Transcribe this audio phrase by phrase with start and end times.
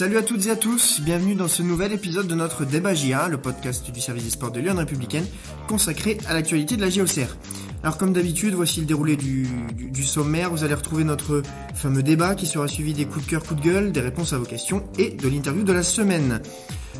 [0.00, 3.28] Salut à toutes et à tous, bienvenue dans ce nouvel épisode de notre débat JA,
[3.28, 5.26] le podcast du service des sports de Lyon Républicaine,
[5.68, 7.36] consacré à l'actualité de la JOCR.
[7.82, 9.46] Alors comme d'habitude, voici le déroulé du,
[10.02, 10.48] sommaire.
[10.48, 11.42] Vous allez retrouver notre
[11.74, 14.38] fameux débat qui sera suivi des coups de cœur, coups de gueule, des réponses à
[14.38, 16.40] vos questions et de l'interview de la semaine.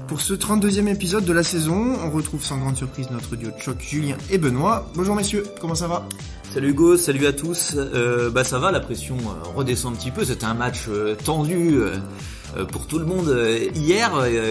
[0.06, 3.62] Pour ce 32e épisode de la saison, on retrouve sans grande surprise notre duo de
[3.62, 4.90] choc Julien et Benoît.
[4.94, 6.06] Bonjour messieurs, comment ça va?
[6.52, 7.76] Salut Hugo, salut à tous.
[7.76, 10.22] Euh, bah ça va, la pression euh, redescend un petit peu.
[10.22, 11.80] C'était un match euh, tendu
[12.70, 13.34] pour tout le monde.
[13.74, 14.10] Hier,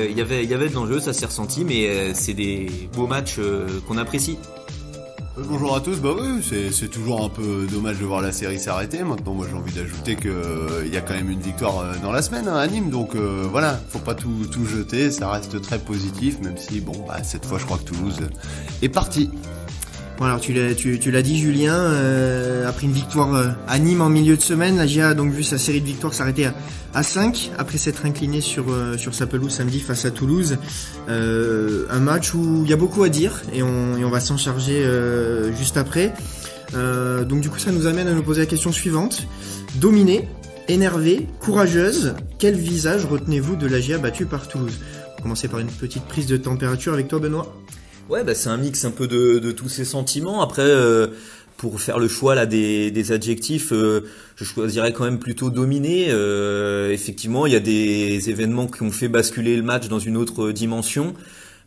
[0.09, 3.07] il y avait il y avait de l'enjeu, ça s'est ressenti, mais c'est des beaux
[3.07, 3.39] matchs
[3.87, 4.37] qu'on apprécie.
[5.37, 9.03] Bonjour à tous, bah oui, c'est toujours un peu dommage de voir la série s'arrêter.
[9.03, 10.33] Maintenant, moi j'ai envie d'ajouter qu'il
[10.85, 13.79] il y a quand même une victoire dans la semaine hein, à Nîmes, donc voilà,
[13.89, 17.57] faut pas tout, tout jeter, ça reste très positif, même si bon, bah, cette fois
[17.57, 18.19] je crois que Toulouse
[18.81, 19.29] est parti.
[20.21, 24.41] Alors tu l'as dit Julien, euh, après une victoire euh, à Nîmes en milieu de
[24.41, 26.53] semaine, la GIA a donc vu sa série de victoires s'arrêter à,
[26.93, 30.57] à 5 après s'être incliné sur euh, sur sa pelouse samedi face à Toulouse.
[31.07, 34.85] un match où il y a beaucoup à dire et on, va s'en charger
[35.57, 36.13] juste après.
[36.73, 39.25] donc du coup ça nous amène à nous poser la question suivante.
[39.75, 40.27] Dominée,
[40.67, 44.79] énervée, courageuse, quel visage retenez-vous de la GIA battue par Toulouse?
[45.23, 47.55] On par une petite prise de température avec toi Benoît.
[48.09, 50.41] Ouais, bah, c'est un mix un peu de, de tous ces sentiments.
[50.41, 51.07] Après, euh,
[51.57, 54.01] pour faire le choix là des, des adjectifs, euh,
[54.35, 56.07] je choisirais quand même plutôt dominé.
[56.09, 60.17] Euh, effectivement, il y a des événements qui ont fait basculer le match dans une
[60.17, 61.13] autre dimension.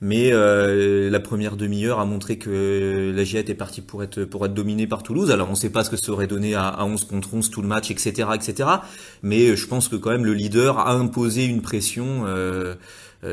[0.04, 4.52] Mais la première demi-heure a montré que la GIA était partie pour être pour être
[4.52, 5.30] dominée par Toulouse.
[5.30, 7.50] Alors on ne sait pas ce que ça aurait donné à, à 11 contre 11
[7.50, 8.68] tout le match, etc., etc.
[9.22, 12.74] Mais je pense que quand même le leader a imposé une pression euh,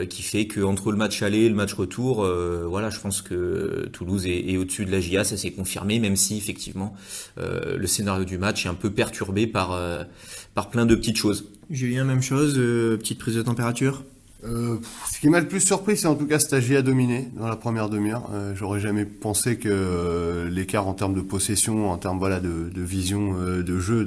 [0.05, 3.21] qui fait que entre le match aller et le match retour, euh, voilà, je pense
[3.21, 6.95] que Toulouse est, au-dessus de la GIA, ça s'est confirmé, même si effectivement
[7.39, 9.79] euh, le scénario du match est un peu perturbé par
[10.53, 11.45] par plein de petites choses.
[11.69, 14.03] Julien, même chose, petite prise de température?
[14.45, 14.77] Euh,
[15.11, 17.89] ce qui m'a le plus surpris, c'est en tout cas Stagia dominé dans la première
[17.89, 18.29] demi-heure.
[18.33, 22.69] Euh, J'aurais jamais pensé que euh, l'écart en termes de possession, en termes voilà de,
[22.73, 24.05] de vision euh, de jeu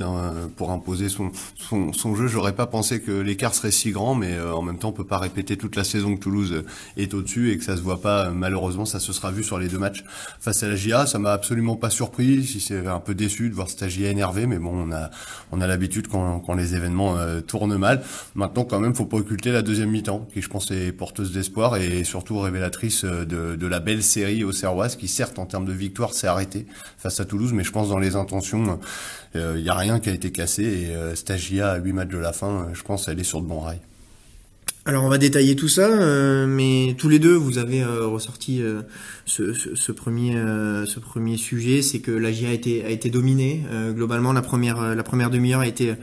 [0.56, 4.15] pour imposer son, son, son jeu, j'aurais pas pensé que l'écart serait si grand.
[4.15, 6.65] Mais en même temps, on peut pas répéter toute la saison que Toulouse
[6.97, 8.31] est au-dessus et que ça se voit pas.
[8.31, 10.04] malheureusement, ça se sera vu sur les deux matchs
[10.41, 11.06] face à la GIA.
[11.06, 12.44] Ça m'a absolument pas surpris.
[12.44, 15.10] Si c'est un peu déçu de voir Stagia énervé, mais bon, on a
[15.50, 17.16] on a l'habitude quand, quand les événements
[17.47, 18.03] tournent mal.
[18.34, 21.77] Maintenant, quand même, faut pas occulter la deuxième mi-temps qui je pense est porteuse d'espoir
[21.77, 25.72] et surtout révélatrice de, de la belle série au Serroise qui certes en termes de
[25.72, 26.66] victoire s'est arrêtée
[26.99, 28.78] face à Toulouse, mais je pense dans les intentions,
[29.34, 32.09] il euh, n'y a rien qui a été cassé et euh, Stagia à 8 matchs
[32.09, 33.78] de la fin, je pense elle est sur le bon rail.
[34.84, 38.60] Alors on va détailler tout ça, euh, mais tous les deux vous avez ressorti
[39.27, 43.62] ce, premier ce premier sujet, c'est que la GIA a été a été dominée
[43.93, 45.94] globalement la première la première demi-heure a été euh,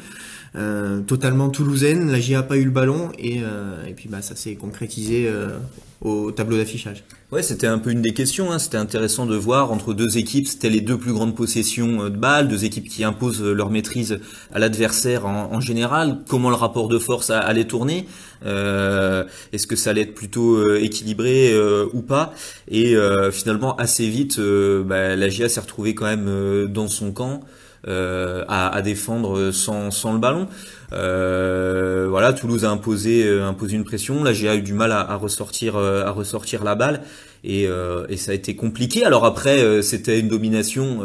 [0.54, 2.12] totalement toulousaine.
[2.12, 5.28] La GIA a pas eu le ballon et, euh, et puis bah, ça s'est concrétisé
[5.28, 5.58] euh,
[6.02, 7.04] au tableau d'affichage.
[7.32, 8.52] Ouais, c'était un peu une des questions.
[8.52, 8.58] Hein.
[8.58, 12.48] C'était intéressant de voir entre deux équipes, c'était les deux plus grandes possessions de balles,
[12.48, 14.20] deux équipes qui imposent leur maîtrise
[14.54, 16.20] à l'adversaire en, en, général.
[16.28, 18.08] Comment le rapport de force allait tourner
[18.46, 22.34] euh, Est-ce que ça allait être plutôt équilibré euh, ou pas?
[22.72, 22.96] Et
[23.32, 27.42] finalement, assez vite, bah, la GIA s'est retrouvée quand même dans son camp.
[27.88, 30.48] Euh, à, à, défendre sans, sans le ballon.
[30.92, 34.22] Euh, voilà, Toulouse a imposé, euh, imposé une pression.
[34.22, 37.04] Là, j'ai eu du mal à, à ressortir, euh, à ressortir la balle
[37.46, 39.06] et, euh, et, ça a été compliqué.
[39.06, 41.00] Alors après, c'était une domination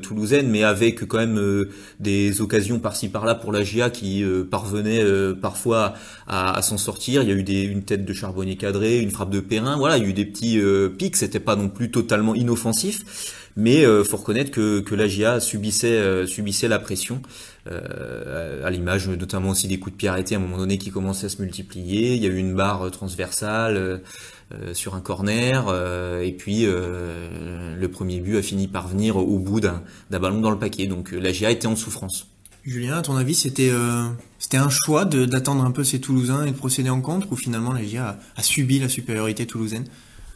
[0.00, 1.66] toulousaine, mais avec quand même
[2.00, 5.04] des occasions par-ci par-là pour la GIA qui parvenait
[5.42, 5.92] parfois
[6.26, 7.22] à, à s'en sortir.
[7.22, 9.76] Il y a eu des, une tête de charbonnier cadré, une frappe de Perrin.
[9.76, 10.58] Voilà, il y a eu des petits
[10.96, 11.16] pics.
[11.16, 13.04] C'était pas non plus totalement inoffensif.
[13.56, 17.20] Mais euh, faut reconnaître que, que la GIA subissait, euh, subissait la pression,
[17.70, 20.90] euh, à l'image notamment aussi des coups de pied arrêtés à un moment donné qui
[20.90, 22.14] commençaient à se multiplier.
[22.14, 25.74] Il y a eu une barre transversale euh, sur un corner,
[26.22, 30.58] et puis le premier but a fini par venir au bout d'un ballon dans le
[30.58, 30.86] paquet.
[30.86, 32.26] Donc la GIA était en souffrance.
[32.64, 33.72] Julien, à ton avis, c'était
[34.38, 37.72] c'était un choix d'attendre un peu ces Toulousains et de procéder en contre, ou finalement
[37.72, 39.86] la GIA a, a subi la supériorité toulousaine?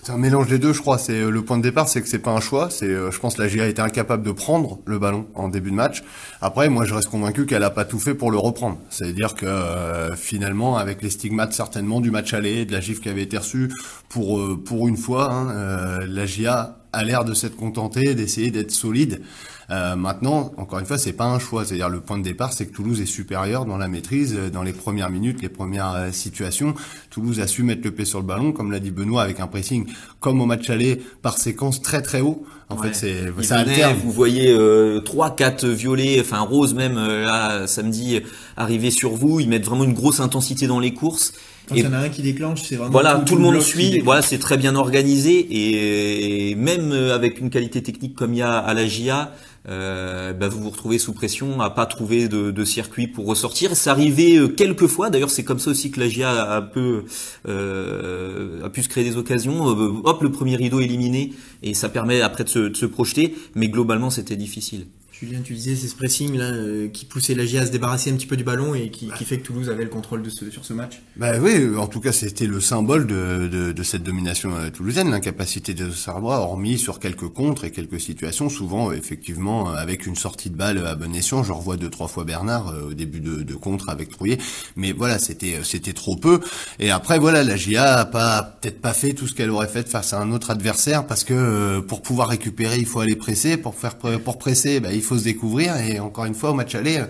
[0.07, 0.99] C'est un mélange des deux, je crois.
[0.99, 2.71] C'est euh, le point de départ, c'est que c'est pas un choix.
[2.71, 5.73] C'est, euh, je pense, que la GIA était incapable de prendre le ballon en début
[5.73, 6.05] de match.
[6.41, 8.79] Après, moi, je reste convaincu qu'elle a pas tout fait pour le reprendre.
[8.89, 13.09] C'est-à-dire que euh, finalement, avec les stigmates certainement du match aller, de la gifle qui
[13.09, 13.73] avait été reçue,
[14.09, 19.23] pour pour une fois, hein, la GIA a l'air de s'être contentée, d'essayer d'être solide.
[19.71, 21.65] Euh, maintenant, encore une fois, c'est pas un choix.
[21.65, 24.73] C'est-à-dire le point de départ, c'est que Toulouse est supérieur dans la maîtrise, dans les
[24.73, 26.75] premières minutes, les premières situations.
[27.11, 29.47] Toulouse a su mettre le pied sur le ballon, comme l'a dit Benoît, avec un
[29.47, 29.87] pressing
[30.21, 32.45] comme au match aller par séquence très très haut.
[32.69, 33.65] En fait, c'est ça
[34.03, 34.57] Vous voyez
[35.05, 38.21] trois, quatre violets, enfin rose même là samedi
[38.57, 39.41] arriver sur vous.
[39.41, 41.33] Ils mettent vraiment une grosse intensité dans les courses.
[41.69, 44.01] Quand il y en a un qui déclenche, c'est vraiment voilà, tout, le monde suit.
[44.01, 48.57] Voilà, c'est très bien organisé et, même avec une qualité technique comme il y a
[48.57, 49.33] à la GIA,
[49.69, 53.77] euh, bah vous vous retrouvez sous pression à pas trouver de, circuit pour ressortir.
[53.77, 55.11] C'est arrivé euh, quelques fois.
[55.11, 57.05] D'ailleurs, c'est comme ça aussi que la GIA a, peu
[57.49, 59.69] euh, a pu se créer des occasions.
[59.69, 61.33] Euh, hop, le premier rideau éliminé
[61.63, 63.35] et ça permet après de se projeter.
[63.55, 64.87] Mais globalement, c'était difficile.
[65.19, 68.11] Julien, tu disais c'est ce pressing là euh, qui poussait la GIA à se débarrasser
[68.11, 70.29] un petit peu du ballon et qui, qui fait que Toulouse avait le contrôle de
[70.29, 71.01] ce, sur ce match.
[71.17, 75.11] Bah oui, en tout cas c'était le symbole de, de, de cette domination euh, toulousaine,
[75.11, 80.51] l'incapacité de Sarbois, hormis sur quelques contres et quelques situations, souvent effectivement avec une sortie
[80.51, 81.43] de balle à bon escient.
[81.43, 84.37] Je revois deux trois fois Bernard euh, au début de, de contre avec Trouillet,
[84.77, 86.41] mais voilà c'était c'était trop peu.
[86.79, 89.89] Et après voilà la GIA a pas peut-être pas fait tout ce qu'elle aurait fait
[89.89, 93.75] face à un autre adversaire parce que pour pouvoir récupérer il faut aller presser, pour
[93.77, 95.77] faire pour presser bah, il faut se découvrir.
[95.77, 97.03] Et encore une fois, au match aller,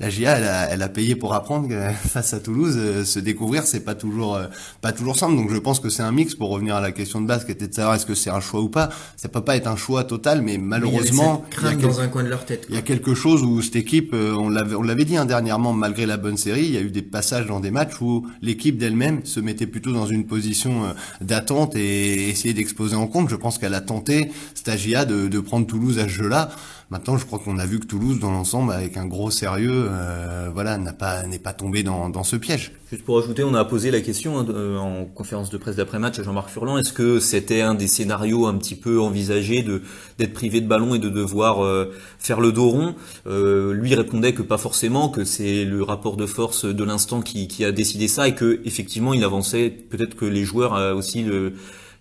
[0.00, 3.18] la GIA, elle a, elle a, payé pour apprendre que face à Toulouse, euh, se
[3.18, 4.46] découvrir, c'est pas toujours euh,
[4.80, 5.36] pas toujours simple.
[5.36, 7.52] Donc je pense que c'est un mix pour revenir à la question de base qui
[7.52, 8.88] était de savoir est-ce que c'est un choix ou pas.
[9.16, 12.24] Ça peut pas être un choix total, mais malheureusement, il y a, dans un coin
[12.24, 12.64] de leur tête.
[12.70, 15.26] Il y a quelque chose où cette équipe, euh, on l'avait on l'avait dit hein,
[15.26, 18.26] dernièrement, malgré la bonne série, il y a eu des passages dans des matchs où
[18.40, 23.28] l'équipe d'elle-même se mettait plutôt dans une position d'attente et essayait d'exposer en compte.
[23.28, 26.48] Je pense qu'elle a tenté Stagia de, de prendre Toulouse à ce jeu-là.
[26.90, 30.50] Maintenant, je crois qu'on a vu que Toulouse, dans l'ensemble, avec un gros sérieux, euh,
[30.52, 32.72] voilà, n'a pas n'est pas tombé dans, ce piège.
[32.90, 36.18] Juste pour ajouter, on a posé la question hein, euh, en conférence de presse d'après-match
[36.18, 36.78] à Jean-Marc Furlan.
[36.78, 39.82] Est-ce que c'était un des scénarios un petit peu envisagés de
[40.18, 42.94] d'être privé de ballon et de devoir euh, faire le dos rond?
[43.26, 47.64] Lui répondait que pas forcément, que c'est le rapport de force de l'instant qui, qui
[47.64, 49.70] a décidé ça et que effectivement il avançait.
[49.70, 51.54] Peut-être que les joueurs aussi le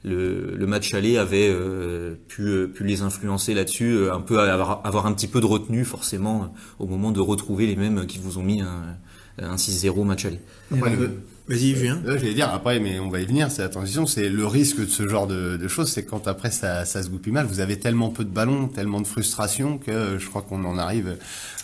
[0.03, 4.39] le, le, match aller avait euh, pu, euh, pu, les influencer là-dessus, euh, un peu
[4.39, 8.17] avoir, avoir, un petit peu de retenue forcément au moment de retrouver les mêmes qui
[8.17, 8.97] vous ont mis un,
[9.41, 10.39] un 6-0 match aller.
[10.71, 11.99] Vas-y, Julien.
[12.05, 13.49] je vais dire après, mais on va y venir.
[13.49, 14.05] C'est la transition.
[14.05, 17.09] C'est le risque de ce genre de, de choses, c'est quand après ça, ça se
[17.09, 17.47] goupille mal.
[17.47, 21.17] Vous avez tellement peu de ballons, tellement de frustration que je crois qu'on en arrive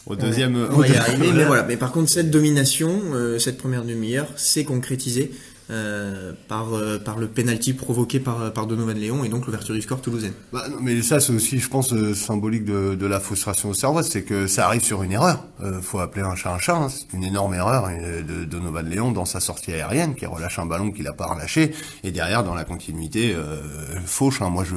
[0.07, 0.55] au deuxième.
[0.71, 1.61] On va y arriver, mais voilà.
[1.63, 2.99] Mais par contre, cette domination,
[3.37, 5.31] cette première demi-heure, s'est concrétisée
[5.69, 9.81] euh, par, euh, par le penalty provoqué par, par Donovan Léon et donc l'ouverture du
[9.81, 10.31] score toulousain.
[10.53, 14.03] Bah, mais ça c'est aussi je pense euh, symbolique de, de la frustration au cerveau,
[14.03, 15.43] c'est que ça arrive sur une erreur.
[15.63, 16.89] Euh, faut appeler un chat un chat, hein.
[16.89, 20.91] c'est une énorme erreur de, Donovan Léon dans sa sortie aérienne qui relâche un ballon
[20.91, 21.73] qu'il a pas relâché
[22.03, 23.57] et derrière dans la continuité euh,
[24.05, 24.41] fauche.
[24.41, 24.49] Hein.
[24.49, 24.75] Moi je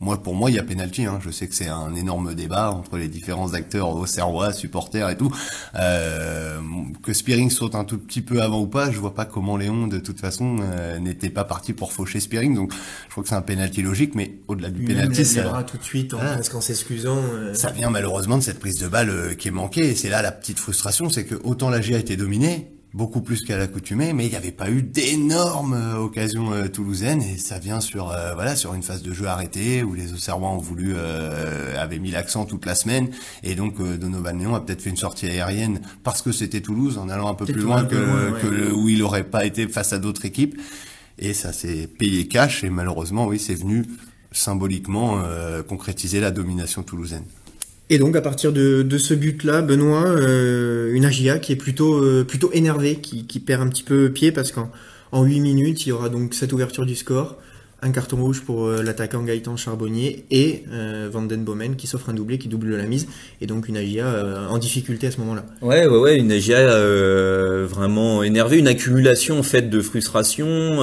[0.00, 1.04] moi, pour moi, il y a pénalty.
[1.04, 1.18] Hein.
[1.22, 5.16] Je sais que c'est un énorme débat entre les différents acteurs au Serrois, supporters et
[5.16, 5.30] tout.
[5.74, 6.58] Euh,
[7.02, 9.88] que Spearing saute un tout petit peu avant ou pas, je vois pas comment Léon,
[9.88, 12.54] de toute façon, euh, n'était pas parti pour faucher Spearing.
[12.54, 15.84] Donc, je crois que c'est un pénalty logique, mais au-delà du pénalty, ça tout de
[15.84, 16.38] suite, en, ah.
[16.50, 17.18] qu'en s'excusant.
[17.18, 17.52] Euh.
[17.52, 19.90] Ça vient malheureusement de cette prise de balle euh, qui est manquée.
[19.90, 23.20] Et c'est là la petite frustration, c'est que autant la GA a été dominée, beaucoup
[23.20, 27.36] plus qu'à l'accoutumée, mais il n'y avait pas eu d'énormes euh, occasions euh, toulousaines et
[27.36, 30.58] ça vient sur euh, voilà sur une phase de jeu arrêtée où les Auxerrois ont
[30.58, 30.94] voulu
[31.76, 33.08] avaient mis l'accent toute la semaine
[33.42, 37.08] et donc Donovan Léon a peut-être fait une sortie aérienne parce que c'était Toulouse en
[37.08, 40.60] allant un peu plus loin que, où il aurait pas été face à d'autres équipes
[41.18, 43.84] et ça s'est payé cash et malheureusement oui c'est venu
[44.32, 45.22] symboliquement
[45.68, 47.24] concrétiser la domination toulousaine.
[47.92, 51.96] Et donc à partir de, de ce but-là, Benoît, euh, une Agia qui est plutôt
[51.96, 54.70] euh, plutôt énervée, qui, qui, perd un petit peu pied parce qu'en
[55.10, 57.36] en 8 minutes, il y aura donc cette ouverture du score,
[57.82, 62.10] un carton rouge pour euh, l'attaquant Gaëtan Charbonnier et euh, Van Den Bomen qui s'offre
[62.10, 63.08] un doublé, qui double la mise,
[63.40, 65.44] et donc une Agia en difficulté à ce moment-là.
[65.60, 66.60] Ouais, ouais, ouais, une Agia
[67.64, 70.80] vraiment énervée, une accumulation en fait de frustration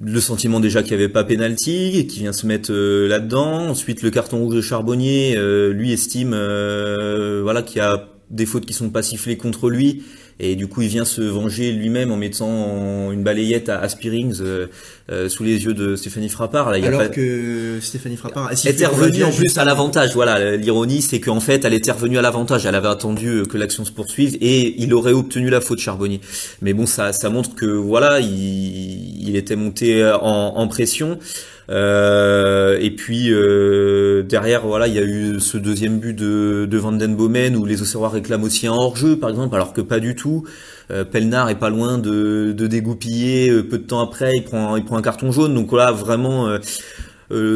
[0.00, 3.68] le sentiment déjà qu'il n'y avait pas pénalty qui vient se mettre euh, là-dedans.
[3.68, 8.46] Ensuite, le carton rouge de Charbonnier, euh, lui estime euh, voilà qu'il y a des
[8.46, 10.04] fautes qui sont pas sifflées contre lui
[10.40, 14.66] et du coup il vient se venger lui-même en mettant une balayette à, Aspirings euh,
[15.10, 16.70] euh, sous les yeux de Stéphanie Frappard.
[16.70, 20.14] Là, Alors que Stéphanie Frappard a était revenue en plus à l'avantage.
[20.14, 22.66] Voilà, l'ironie c'est qu'en fait elle était revenue à l'avantage.
[22.66, 26.20] Elle avait attendu euh, que l'action se poursuive et il aurait obtenu la faute Charbonnier.
[26.60, 31.18] Mais bon, ça, ça montre que voilà, il, il était monté en, en pression.
[31.72, 36.78] Euh, et puis euh, derrière, voilà, il y a eu ce deuxième but de, de
[36.78, 39.98] Van Den Bomen où les Auxerrois réclament aussi un hors-jeu, par exemple, alors que pas
[39.98, 40.44] du tout.
[40.90, 43.48] Euh, Pelnard est pas loin de, de dégoupiller.
[43.50, 45.54] Euh, peu de temps après, il prend, il prend un carton jaune.
[45.54, 46.48] Donc voilà, vraiment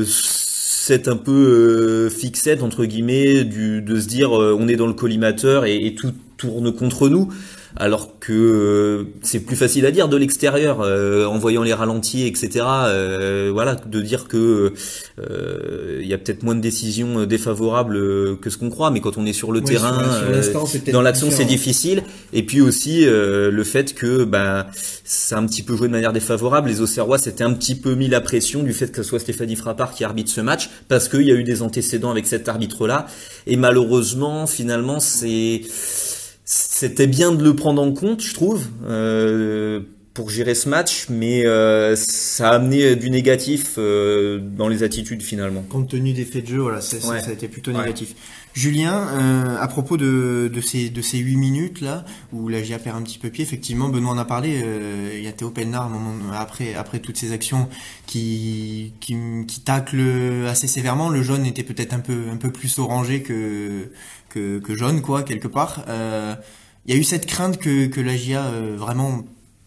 [0.06, 5.66] cette un peu fixette entre guillemets du de se dire on est dans le collimateur
[5.66, 7.28] et, et tout tourne contre nous
[7.76, 12.26] alors que euh, c'est plus facile à dire de l'extérieur euh, en voyant les ralentis
[12.26, 14.72] etc euh, voilà de dire que
[15.18, 18.90] il y a peut-être moins de décisions défavorables que ce qu'on croit.
[18.90, 20.02] Mais quand on est sur le terrain
[20.92, 22.02] dans l'action c'est difficile.
[22.32, 24.66] Et puis aussi le fait que bah
[25.04, 26.68] ça a un petit peu joué de manière défavorable.
[26.68, 29.56] Les Auxerrois s'étaient un petit peu mis la pression du fait que ce soit Stéphanie
[29.56, 32.86] Frappard qui arbitre ce match parce qu'il y a eu des antécédents avec cet arbitre
[32.86, 33.06] là
[33.46, 35.62] et malheureusement finalement c'est
[36.46, 39.80] c'était bien de le prendre en compte, je trouve, euh,
[40.14, 45.22] pour gérer ce match, mais euh, ça a amené du négatif euh, dans les attitudes
[45.22, 45.62] finalement.
[45.68, 48.14] Compte tenu des faits de jeu, voilà, ça, a été plutôt négatif.
[48.56, 53.18] Julien, euh, à propos de, ces de minutes là où la GIA perd un petit
[53.18, 54.62] peu pied, effectivement, Benoît en a parlé.
[54.64, 55.52] Euh, il y a Théo
[55.90, 56.14] moment
[56.74, 57.68] après toutes ces actions
[58.06, 60.00] qui qui, tacle
[60.48, 61.10] assez sévèrement.
[61.10, 63.90] Le jaune était peut-être un peu plus orangé que
[64.30, 65.84] que, jaune quoi quelque part.
[65.88, 66.34] Euh,
[66.86, 69.22] il y a eu cette crainte que que la GIA vraiment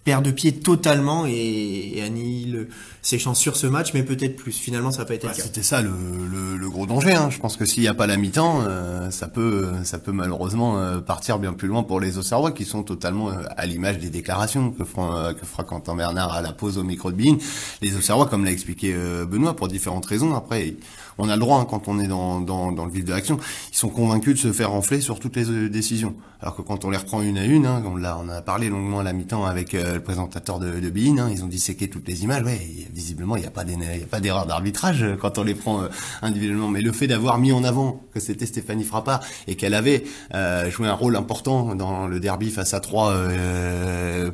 [0.10, 2.68] perd de pied totalement et, et annihile
[3.04, 4.58] ses chances sur ce match, mais peut-être plus.
[4.58, 5.44] Finalement, ça n'a pas été le cas.
[5.44, 5.92] C'était ça le,
[6.32, 7.14] le, le, gros danger.
[7.14, 7.30] Hein.
[7.30, 10.80] Je pense que s'il n'y a pas la mi-temps, euh, ça peut, ça peut malheureusement
[10.80, 14.10] euh, partir bien plus loin pour les Auxerrois qui sont totalement euh, à l'image des
[14.10, 17.38] déclarations que fera, que fera Quentin Bernard à la pause au micro de Bean.
[17.84, 18.96] Les Auxerrois, comme l'a expliqué
[19.30, 20.36] Benoît, pour différentes raisons.
[20.36, 20.74] Après,
[21.20, 23.38] on a le droit hein, quand on est dans, dans, dans le vif de l'action.
[23.72, 26.16] Ils sont convaincus de se faire enfler sur toutes les décisions.
[26.42, 28.70] Alors que quand on les reprend une à une, hein, on, l'a, on a parlé
[28.70, 32.08] longuement à la mi-temps avec le présentateur de, de Bean, hein, ils ont disséqué toutes
[32.08, 32.44] les images.
[32.44, 32.62] Ouais,
[32.94, 35.88] visiblement, il n'y a pas a d'erreur d'arbitrage euh, quand on les prend euh,
[36.22, 36.70] individuellement.
[36.70, 40.72] Mais le fait d'avoir mis en avant que c'était Stéphanie Frappard et qu'elle avait euh,
[40.72, 43.14] joué un rôle important dans le derby face à Troyes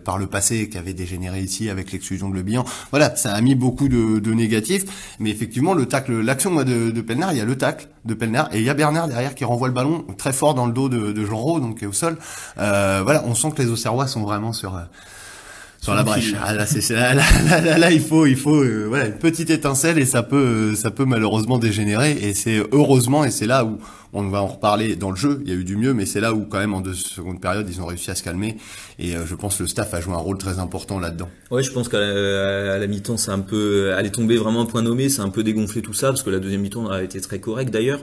[0.04, 3.42] par le passé, qui avait dégénéré ici avec l'exclusion de Le Bihan, voilà, ça a
[3.42, 5.16] mis beaucoup de, de négatifs.
[5.20, 8.50] Mais effectivement, le tacle, l'action de, de Pelnard, il y a le tacle de Pelnard
[8.54, 10.90] et il y a Bernard derrière qui renvoie le ballon très fort dans le dos
[10.90, 12.18] de, de Jean Rau, donc au sol.
[12.56, 14.80] voilà, on sent que les Auxerrois sont vraiment sur
[15.86, 16.34] sur la brèche.
[16.44, 20.00] Ah, là, c'est là, là, là, il faut, il faut, euh, voilà, une petite étincelle
[20.00, 22.12] et ça peut, ça peut malheureusement dégénérer.
[22.12, 23.78] Et c'est heureusement, et c'est là où
[24.16, 25.42] on va en reparler dans le jeu.
[25.44, 27.42] Il y a eu du mieux, mais c'est là où quand même en deux secondes
[27.42, 28.58] période, ils ont réussi à se calmer.
[28.98, 31.30] Et euh, je pense que le staff a joué un rôle très important là-dedans.
[31.52, 34.82] Ouais, je pense qu'à la, mi-temps, c'est un peu, elle est tombée vraiment un point
[34.82, 37.40] nommé, c'est un peu dégonflé tout ça, parce que la deuxième mi-temps a été très
[37.40, 38.00] correcte d'ailleurs.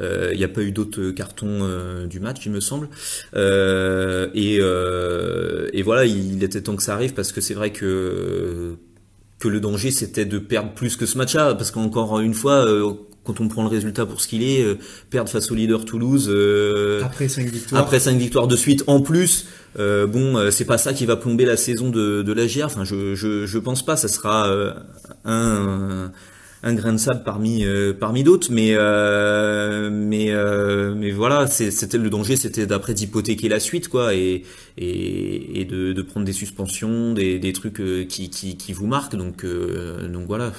[0.00, 2.88] Euh, il n'y a pas eu d'autres cartons euh, du match, il me semble.
[3.34, 4.58] Et,
[5.82, 8.76] voilà, il était temps que ça arrive parce que c'est vrai que
[9.38, 12.64] que le danger c'était de perdre plus que ce match-là parce qu'encore une fois
[13.24, 14.64] quand on prend le résultat pour ce qu'il est
[15.10, 16.28] perdre face au leader Toulouse
[17.02, 17.80] après cinq victoires.
[17.82, 21.56] après cinq victoires de suite en plus bon c'est pas ça qui va plomber la
[21.56, 23.96] saison de, de la GR enfin je, je je pense pas.
[23.96, 24.48] Ça sera
[25.24, 26.10] un
[26.64, 31.98] un grain de sable parmi euh, parmi d'autres mais euh, mais euh, mais voilà c'était
[31.98, 34.44] le danger c'était d'après d'hypothéquer la suite quoi et
[34.78, 39.16] et, et de, de, prendre des suspensions des, des trucs qui, qui, qui vous marquent
[39.16, 40.52] donc donc voilà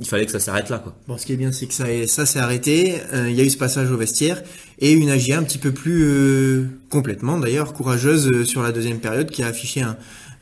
[0.00, 0.96] il fallait que ça s'arrête là quoi.
[1.06, 3.50] Bon ce qui est bien c'est que ça ça s'est arrêté il y a eu
[3.50, 4.42] ce passage au vestiaire
[4.78, 9.42] et une AGA un petit peu plus complètement d'ailleurs courageuse sur la deuxième période qui
[9.42, 9.96] a affiché un,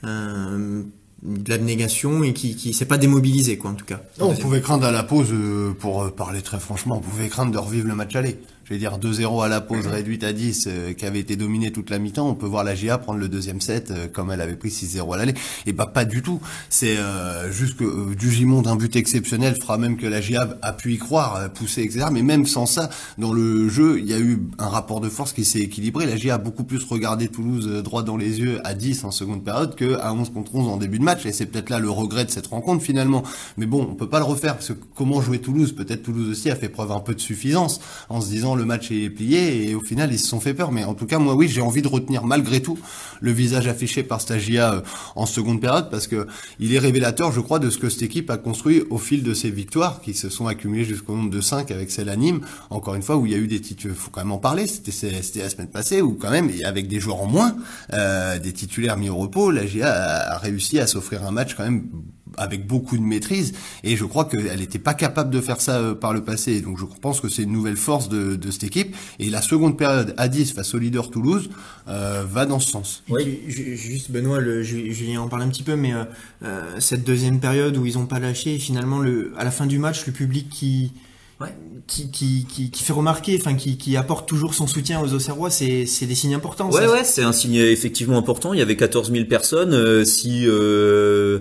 [0.05, 0.85] un
[1.25, 4.01] de l'abnégation et qui qui s'est pas démobilisé quoi en tout cas.
[4.21, 7.51] on pouvait craindre à la pause euh, pour euh, parler très franchement, on pouvait craindre
[7.51, 10.65] de revivre le match aller je vais dire 2-0 à la pause réduite à 10
[10.67, 13.29] euh, qui avait été dominé toute la mi-temps, on peut voir la GA prendre le
[13.29, 15.35] deuxième set euh, comme elle avait pris 6-0 à l'aller.
[15.67, 16.41] Et bah pas du tout.
[16.71, 20.73] C'est euh, juste que du Gimon d'un but exceptionnel fera même que la GA a
[20.73, 22.07] pu y croire, pousser, etc.
[22.11, 25.35] Mais même sans ça, dans le jeu, il y a eu un rapport de force
[25.35, 26.07] qui s'est équilibré.
[26.07, 29.45] La GA a beaucoup plus regardé Toulouse droit dans les yeux à 10 en seconde
[29.45, 31.27] période que à 11 contre 11 en début de match.
[31.27, 33.25] Et c'est peut-être là le regret de cette rencontre finalement.
[33.59, 35.73] Mais bon, on peut pas le refaire parce que comment jouer Toulouse?
[35.73, 38.91] Peut-être Toulouse aussi a fait preuve un peu de suffisance en se disant le match
[38.91, 40.73] est plié et au final ils se sont fait peur.
[40.73, 42.79] Mais en tout cas moi oui j'ai envie de retenir malgré tout
[43.21, 44.81] le visage affiché par Stagia euh,
[45.17, 46.27] en seconde période parce que
[46.59, 49.35] il est révélateur je crois de ce que cette équipe a construit au fil de
[49.35, 52.41] ses victoires qui se sont accumulées jusqu'au nombre de 5 avec celle à Nîmes.
[52.71, 54.67] Encore une fois où il y a eu des titulaires, faut quand même en parler,
[54.67, 57.57] c'était la semaine passée où quand même avec des joueurs en moins,
[57.93, 61.65] euh, des titulaires mis au repos, la GA a réussi à s'offrir un match quand
[61.65, 61.89] même
[62.37, 65.95] avec beaucoup de maîtrise et je crois qu'elle n'était pas capable de faire ça euh,
[65.95, 66.61] par le passé.
[66.61, 69.77] Donc je pense que c'est une nouvelle force de, de, cette équipe et la seconde
[69.77, 71.51] période à 10 face au leader Toulouse
[71.89, 73.03] euh, va dans ce sens.
[73.09, 76.05] Oui, juste Benoît, le, Julien en parle un petit peu, mais euh,
[76.43, 79.79] euh, cette deuxième période où ils n'ont pas lâché, finalement le, à la fin du
[79.79, 80.93] match, le public qui
[81.41, 81.49] Ouais.
[81.87, 85.51] Qui, qui, qui, qui, fait remarquer, enfin qui, qui apporte toujours son soutien aux Auxerrois,
[85.51, 86.71] c'est, c'est des signes importants.
[86.71, 88.55] Ouais, ouais, c'est un signe effectivement important.
[88.55, 89.75] Il y avait 14 000 personnes.
[89.75, 91.41] Euh, si euh,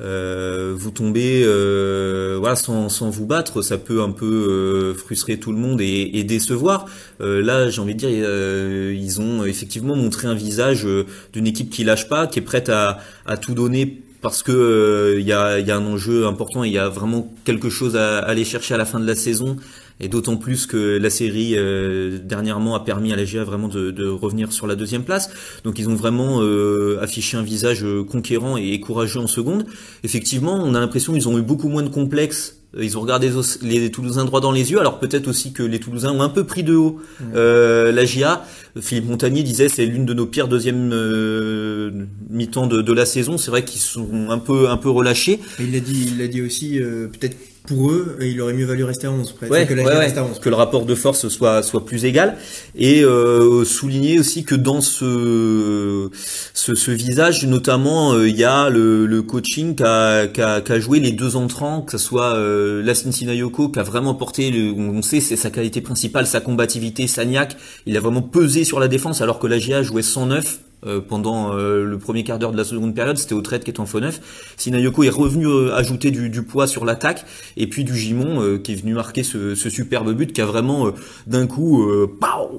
[0.00, 5.52] euh, vous tombez euh, voilà sans, vous battre, ça peut un peu euh, frustrer tout
[5.52, 6.86] le monde et, décevoir.
[7.20, 10.86] là, j'ai envie de dire, ils ont effectivement montré un visage
[11.32, 12.98] d'une équipe qui lâche pas, qui est prête à,
[13.40, 16.88] tout donner parce que il y, a, y, a, un enjeu important, il y a
[16.88, 19.56] vraiment quelque chose à, aller chercher à la fin de la saison
[20.00, 23.90] et d'autant plus que la série euh, dernièrement a permis à la GA vraiment de,
[23.90, 25.30] de, revenir sur la deuxième place.
[25.64, 29.66] Donc ils ont vraiment euh, affiché un visage euh, conquérant et courageux en seconde.
[30.02, 33.30] Effectivement, on a l'impression qu'ils ont eu beaucoup moins de complexes ils ont regardé
[33.62, 34.80] les Toulousains droit dans les yeux.
[34.80, 37.00] Alors peut-être aussi que les Toulousains ont un peu pris de haut
[37.34, 38.44] euh, la GIA.
[38.80, 41.90] Philippe Montagnier disait c'est l'une de nos pires deuxième euh,
[42.30, 43.38] mi-temps de, de, la saison.
[43.38, 45.40] C'est vrai qu'ils sont un peu un peu relâchés.
[45.60, 47.36] il l'a dit, il l'a dit aussi euh, peut-être
[47.66, 50.38] pour eux, il aurait mieux valu rester à 11, ouais, que, ouais, reste à 11.
[50.38, 52.36] que le rapport de force soit soit plus égal.
[52.74, 56.10] Et euh, souligner aussi que dans ce
[56.52, 61.12] ce, ce visage notamment euh, il y a le, le coaching qu'a qu'a joué les
[61.12, 65.20] deux entrants que ce soit euh, Lassin Sinayoko qui a vraiment porté le, on sait
[65.20, 67.56] c'est sa qualité principale sa combativité Sagnac
[67.86, 71.54] il a vraiment pesé sur la défense alors que la GIA jouait 109 euh, pendant
[71.54, 73.86] euh, le premier quart d'heure de la seconde période, c'était au trade qui est en
[73.86, 74.20] faux neuf.
[74.56, 77.24] Sinayoko est revenu euh, ajouter du, du, poids sur l'attaque
[77.56, 80.92] et puis du Gimon qui est venu marquer ce, ce superbe but qui a vraiment
[81.26, 81.90] d'un coup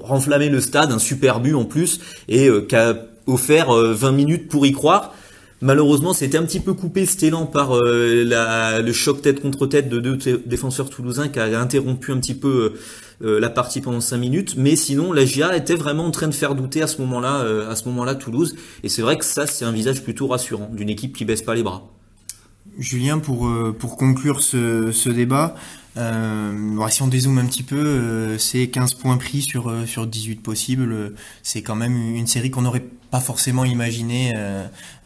[0.02, 4.66] renflammé le stade, un super but en plus et qui a offert 20 minutes pour
[4.66, 5.14] y croire.
[5.62, 9.88] Malheureusement, c'était un petit peu coupé cet élan par la, le choc tête contre tête
[9.88, 12.78] de deux défenseurs toulousains qui a interrompu un petit peu euh,
[13.20, 16.54] la partie pendant 5 minutes, mais sinon la GIA était vraiment en train de faire
[16.54, 19.64] douter à ce moment-là, euh, à ce moment-là Toulouse, et c'est vrai que ça c'est
[19.64, 21.88] un visage plutôt rassurant d'une équipe qui baisse pas les bras.
[22.78, 25.54] Julien, pour euh, pour conclure ce, ce débat,
[25.96, 31.62] si on dézoome un petit peu, c'est 15 points pris sur sur 18 possibles, c'est
[31.62, 34.34] quand même une série qu'on n'aurait pas forcément imaginé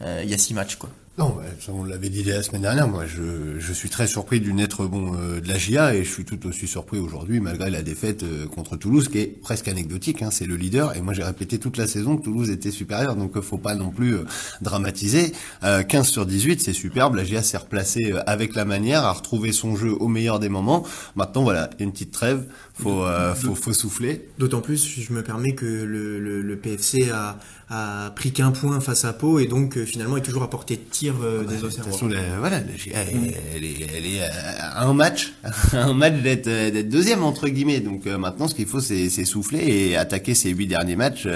[0.01, 0.91] il y a 6 matchs quoi.
[1.19, 1.37] Non,
[1.69, 2.89] on l'avait dit la semaine dernière.
[2.89, 6.11] Moi, je, je suis très surpris du net rebond euh, de la GIA et je
[6.11, 10.23] suis tout aussi surpris aujourd'hui malgré la défaite euh, contre Toulouse qui est presque anecdotique.
[10.23, 13.17] Hein, c'est le leader et moi j'ai répété toute la saison que Toulouse était supérieur,
[13.17, 14.25] donc faut pas non plus euh,
[14.63, 15.33] dramatiser.
[15.61, 17.17] 15 sur 18, c'est superbe.
[17.17, 20.87] La GIA s'est replacée avec la manière, a retrouvé son jeu au meilleur des moments.
[21.17, 22.47] Maintenant, voilà, une petite trêve.
[22.75, 24.27] Faut, faut, faut souffler.
[24.39, 27.39] D'autant plus, je me permets que le, le, le PFC a
[27.71, 30.75] a pris qu'un point face à Pau et donc euh, finalement est toujours à portée
[30.75, 31.97] de tir euh, des Auxerrois.
[32.41, 34.21] voilà, elle, est, elle est
[34.61, 35.33] à un match,
[35.73, 37.79] un match d'être d'être deuxième entre guillemets.
[37.79, 41.29] Donc euh, maintenant, ce qu'il faut, c'est souffler et attaquer ces huit derniers matchs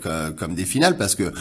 [0.00, 1.32] comme, comme des finales parce que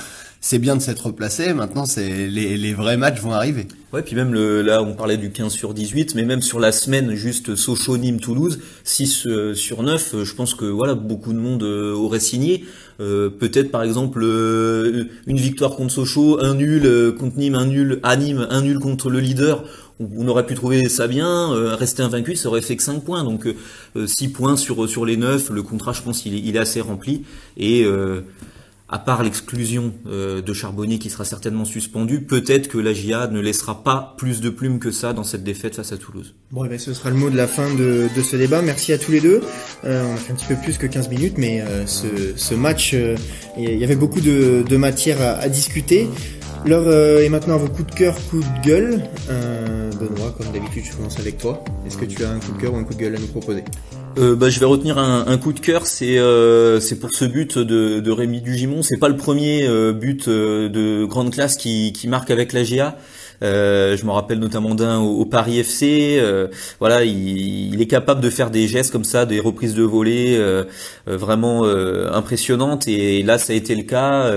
[0.42, 1.54] c'est bien de s'être replacé.
[1.54, 3.68] Maintenant, c'est les, les, vrais matchs vont arriver.
[3.92, 6.72] Ouais, puis même le, là, on parlait du 15 sur 18, mais même sur la
[6.72, 11.34] semaine, juste Sochaux, Nîmes, Toulouse, 6 euh, sur 9, euh, je pense que voilà, beaucoup
[11.34, 12.64] de monde euh, aurait signé.
[13.00, 18.46] Peut-être par exemple une victoire contre Sochaux, un nul contre Nîmes, un nul à Nîmes,
[18.50, 19.64] un nul contre le leader.
[20.18, 23.24] On aurait pu trouver ça bien, rester invaincu, ça aurait fait que 5 points.
[23.24, 23.48] Donc
[24.06, 27.24] 6 points sur, sur les 9, le contrat, je pense, il il est assez rempli.
[27.58, 27.86] Et
[28.90, 33.40] à part l'exclusion euh, de Charbonnier qui sera certainement suspendu, peut-être que la GIA ne
[33.40, 36.34] laissera pas plus de plumes que ça dans cette défaite face à Toulouse.
[36.52, 38.62] Bon, eh ben, ce sera le mot de la fin de, ce débat.
[38.64, 39.42] Merci à tous les deux.
[39.86, 42.96] Euh, on a fait un petit peu plus que 15 minutes, mais euh, ce, match,
[43.58, 46.08] il y avait beaucoup de, de matière à, à discuter.
[46.66, 49.04] L'heure est maintenant à vos coups de cœur, coups de gueule.
[50.00, 51.64] Benoît, comme d'habitude, je commence avec toi.
[51.86, 53.28] Est-ce que tu as un coup de cœur ou un coup de gueule à nous
[53.28, 53.64] proposer?
[54.18, 57.58] Euh, bah, je vais retenir un, un coup de cœur, c'est euh, pour ce but
[57.58, 58.82] de, de Rémi Dugimon.
[58.82, 62.64] C'est pas le premier euh, but euh, de grande classe qui, qui marque avec la
[62.64, 62.98] GA.
[63.42, 66.22] Euh, je me rappelle notamment d'un au, Paris FC.
[66.80, 70.38] voilà, il, il, est capable de faire des gestes comme ça, des reprises de volée
[71.06, 72.88] vraiment impressionnantes.
[72.90, 74.30] Et là, ça a été le cas.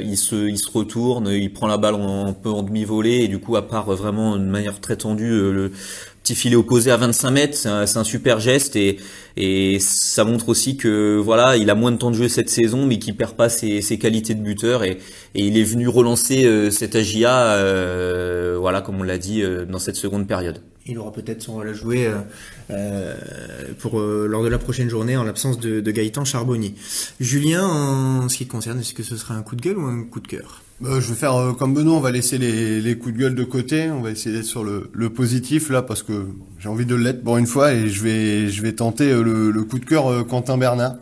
[0.00, 3.28] il se il se retourne, il prend la balle un peu en demi volée et
[3.28, 5.72] du coup, à part vraiment de manière très tendue, le
[6.22, 8.98] petit filet opposé à 25 mètres, c'est un, super geste et,
[9.80, 12.98] ça montre aussi que voilà, il a moins de temps de jeu cette saison, mais
[12.98, 14.98] qu'il perd pas ses, qualités de buteur et,
[15.34, 19.78] il est venu relancer euh, cet AGIA, euh, voilà, comme on l'a dit, euh, dans
[19.78, 20.60] cette seconde période.
[20.86, 22.10] Il aura peut-être son rôle à jouer
[22.70, 23.14] euh,
[23.78, 26.74] pour lors de la prochaine journée en l'absence de, de Gaëtan Charbonnier.
[27.20, 29.86] Julien, en ce qui te concerne, est-ce que ce sera un coup de gueule ou
[29.86, 30.62] un coup de cœur?
[30.80, 33.44] Bah, je vais faire euh, comme Benoît, on va laisser les, coups de gueule de
[33.44, 36.94] côté, on va essayer d'être sur le, le, positif là parce que j'ai envie de
[36.94, 39.84] l'être pour une fois et je vais je vais tenter euh, le, le coup de
[39.84, 40.96] cœur euh, Quentin Bernard.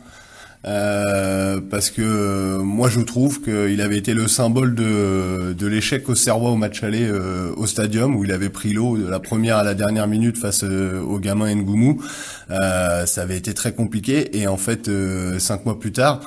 [0.64, 6.08] Euh, parce que euh, moi je trouve qu'il avait été le symbole de, de l'échec
[6.08, 9.20] au Serrois au match aller euh, au stadium où il avait pris l'eau de la
[9.20, 12.02] première à la dernière minute face au gamin Ngoumou.
[12.48, 14.90] ça avait été très compliqué et en fait
[15.38, 16.20] cinq mois plus tard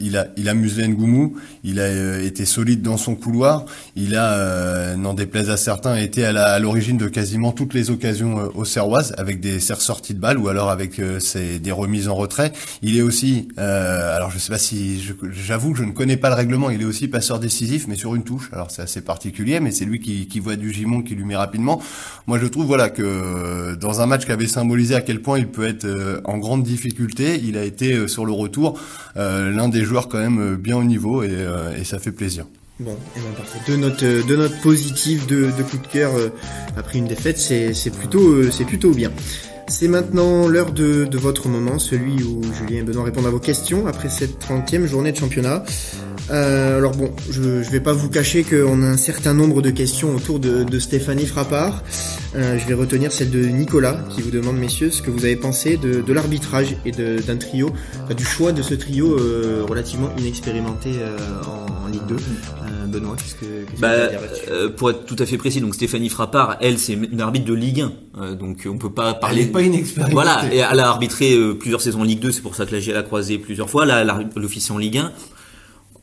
[0.00, 4.96] il a il a muselé Ngoumou, il a été solide dans son couloir, il a
[4.96, 9.40] n'en déplaise à certains été à l'origine de quasiment toutes les occasions au Serroises avec
[9.40, 12.52] des sorties de balles ou alors avec ses, des remises en retrait.
[12.82, 15.02] Il est aussi euh, alors je sais pas si
[15.32, 16.70] j'avoue que je ne connais pas le règlement.
[16.70, 18.50] Il est aussi passeur décisif, mais sur une touche.
[18.52, 21.80] Alors c'est assez particulier, mais c'est lui qui, voit du gimon, qui lui met rapidement.
[22.26, 25.38] Moi je trouve voilà que euh, dans un match qui avait symbolisé à quel point
[25.38, 28.78] il peut être euh, en grande difficulté, il a été sur le retour
[29.14, 32.46] l'un des joueurs quand même bien au niveau et, ça fait plaisir.
[32.80, 33.58] Bon, et ben parfait.
[33.66, 35.50] Deux notes, deux notes positives, de
[35.92, 36.12] cœur
[36.76, 39.10] après une défaite, c'est plutôt, c'est plutôt bien.
[39.72, 43.86] C'est maintenant l'heure de, votre moment, celui où Julien et Benoît répondent à vos questions
[43.86, 45.64] après cette 30e journée de championnat.
[46.30, 49.70] Euh, alors bon, je, ne vais pas vous cacher qu'on a un certain nombre de
[49.70, 51.82] questions autour de, Stéphanie Frappard.
[52.36, 55.36] Euh, je vais retenir celle de Nicolas qui vous demande, messieurs, ce que vous avez
[55.36, 57.72] pensé de, l'arbitrage et d'un trio,
[58.14, 60.90] du choix de ce trio euh, relativement inexpérimenté
[61.46, 62.16] en, Ligue 2.
[62.92, 66.92] Benoît, qu'est-ce que, bah, Pour être tout à fait précis, donc Stéphanie Frappard, elle, c'est
[66.92, 67.86] une arbitre de Ligue
[68.18, 69.40] 1, donc on peut pas parler.
[69.40, 70.14] Elle n'est pas inexpérimentée.
[70.14, 72.80] Voilà, et elle a arbitré plusieurs saisons en Ligue 2, c'est pour ça que la
[72.80, 73.86] GL a croisé plusieurs fois.
[73.86, 74.04] Là,
[74.36, 75.12] l'officier en Ligue 1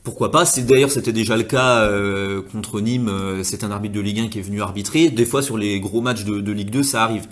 [0.04, 0.45] pourquoi pas?
[0.45, 3.10] C'est d'ailleurs c'était déjà le cas euh, contre Nîmes.
[3.10, 5.10] Euh, c'est un arbitre de Ligue 1 qui est venu arbitrer.
[5.10, 7.28] Des fois sur les gros matchs de, Ligue 2, ça arrive.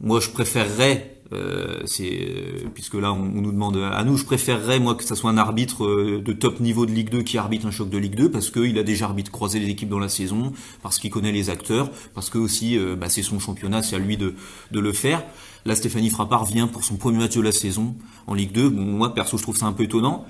[0.00, 2.28] Moi, je préférerais, euh, c'est
[2.74, 5.86] puisque là on, nous demande à nous, je préférerais moi que ça soit un arbitre
[6.20, 8.78] de top niveau de Ligue 2 qui arbitre un choc de Ligue 2 parce qu'il
[8.78, 10.52] a déjà arbitre croisé les équipes dans la saison,
[10.82, 14.16] parce qu'il connaît les acteurs, parce que aussi bah, c'est son championnat, c'est à lui
[14.16, 14.34] de,
[14.70, 15.22] de le faire.
[15.66, 17.94] Là, Stéphanie Frappard vient pour son premier match de la saison
[18.26, 18.68] en Ligue 2.
[18.68, 20.26] moi perso, je trouve ça un peu étonnant.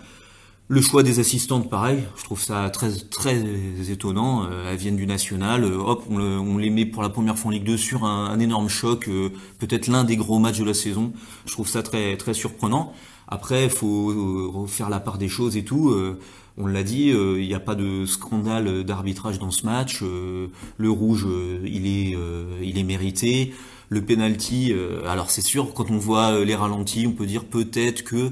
[0.69, 3.39] Le choix des assistantes, pareil, je trouve ça très très
[3.91, 4.47] étonnant.
[4.47, 7.53] Euh, elles viennent du national, euh, hop, on, les met pour la première fois en
[7.53, 11.13] Ligue 2 sur un, énorme choc, euh, peut-être l'un des gros matchs de la saison.
[11.45, 12.95] Je trouve ça très très surprenant.
[13.29, 15.95] Après, faut faire la part des choses et tout.
[16.59, 20.03] on l'a dit, il n'y a pas de scandale d'arbitrage dans ce match.
[20.03, 21.27] le rouge,
[21.65, 22.17] il est
[22.63, 23.55] il est mérité.
[23.89, 24.75] Le penalty,
[25.07, 28.31] alors c'est sûr, quand on voit les ralentis, on peut dire peut-être que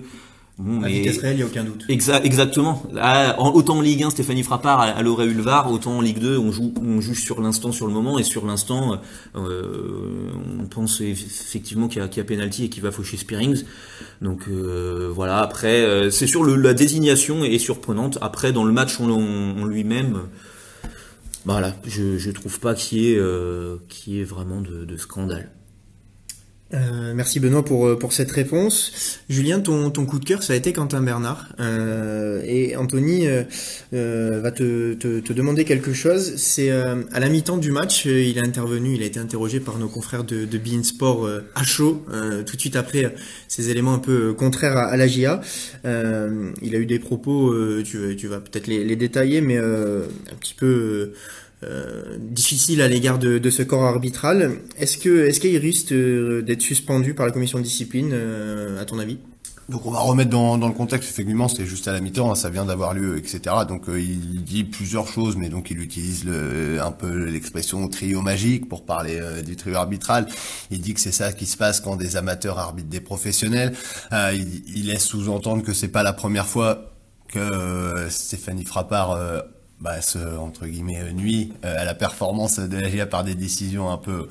[0.65, 1.85] Bon, vitesse réelle, il n'y a aucun doute.
[1.89, 2.85] exactement.
[2.97, 6.21] Ah, autant en Ligue 1, Stéphanie Frappard, elle aurait eu le VAR, autant en Ligue
[6.21, 9.01] 2, on, joue, on juge sur l'instant, sur le moment, et sur l'instant,
[9.35, 13.65] euh, on pense effectivement qu'il y, y a penalty et qu'il va faucher Spearings.
[14.21, 18.19] Donc euh, voilà, après, euh, c'est sûr, le, la désignation est surprenante.
[18.21, 20.21] Après, dans le match en, lui-même,
[21.45, 23.21] voilà, je, je trouve pas qu'il y ait,
[23.89, 25.51] qu'il y ait vraiment de, de scandale.
[26.75, 29.21] Euh, merci Benoît pour, euh, pour cette réponse.
[29.29, 31.49] Julien, ton, ton coup de cœur, ça a été Quentin Bernard.
[31.61, 33.43] Euh, et Anthony euh,
[33.93, 36.37] euh va te, te, te, demander quelque chose.
[36.37, 39.89] C'est à la mi-temps du match, il est intervenu, il a été interrogé par nos
[39.89, 42.05] confrères de, de Bein Sport à chaud,
[42.47, 43.15] tout de suite après
[43.49, 45.41] ces éléments un peu contraires à, la GIA.
[45.85, 50.55] il a eu des propos, tu, tu vas peut-être les, les, détailler, mais un petit
[50.55, 51.13] peu
[51.65, 54.59] euh, difficile à l'égard de, de, ce corps arbitral.
[54.79, 58.85] Est-ce que est-ce qu'il risque euh, d'être suspendu par la commission de discipline, euh, à
[58.85, 59.19] ton avis?
[59.69, 62.35] Donc on va remettre dans, dans le contexte, effectivement, c'était juste à la mi-temps, hein,
[62.35, 63.55] ça vient d'avoir lieu, etc.
[63.69, 68.69] Donc il dit plusieurs choses, mais donc il utilise le, un peu l'expression trio magique
[68.69, 70.27] pour parler du trio arbitral.
[70.73, 73.73] Il dit que c'est ça qui se passe quand des amateurs arbitrent des professionnels.
[74.11, 76.93] il, il, laisse sous-entendre que c'est pas la première fois
[77.29, 79.17] que Stéphanie Frappard
[79.83, 83.91] bah, ce, entre guillemets, nuit euh, à la performance de la GIA par des décisions
[83.91, 84.29] un peu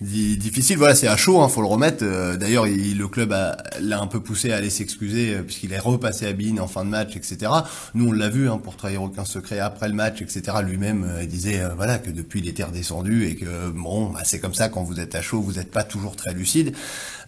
[0.00, 0.76] difficile.
[0.76, 1.98] Voilà, c'est à chaud, hein, faut le remettre.
[2.02, 6.26] Euh, d'ailleurs, le club l'a un peu poussé à aller s'excuser euh, puisqu'il est repassé
[6.26, 7.50] à Bean en fin de match, etc.
[7.94, 10.58] Nous, on l'a vu hein, pour trahir aucun secret après le match, etc.
[10.64, 14.54] Lui-même euh, disait voilà que depuis il était redescendu et que bon, bah, c'est comme
[14.54, 16.74] ça quand vous êtes à chaud, vous n'êtes pas toujours très lucide.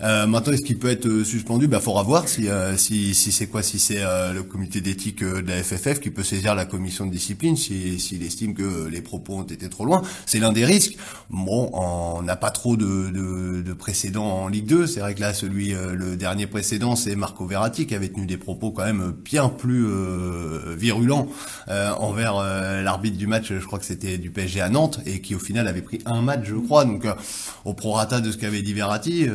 [0.01, 1.67] maintenant, est-ce qu'il peut être suspendu?
[1.67, 4.03] Bah, faudra voir si si, si c'est quoi, si c'est
[4.35, 8.17] le comité d'éthique de la FFF qui peut saisir la commission de discipline s'il si,
[8.25, 10.03] estime que les propos ont été trop loin.
[10.27, 10.97] C'est l'un des risques.
[11.31, 14.87] Bon, on n'a pas de, de, de, précédents en Ligue 2.
[14.87, 18.27] C'est vrai que là, celui, euh, le dernier précédent, c'est Marco Verratti qui avait tenu
[18.27, 21.29] des propos quand même bien plus euh, virulents
[21.69, 22.35] euh, envers
[22.83, 23.53] l'arbitre du match.
[23.53, 26.21] Je crois que c'était du PSG à Nantes et qui au final avait pris un
[26.21, 26.85] match, je crois.
[26.85, 27.07] Donc
[27.65, 29.27] au prorata de ce qu'avait dit Verratti,